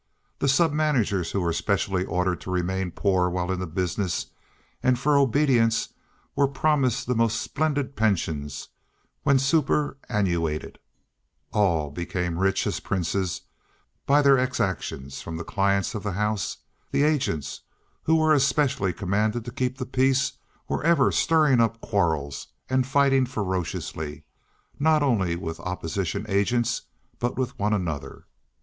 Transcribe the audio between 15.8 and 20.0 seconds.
of the house; the agents, who were especially commanded to keep the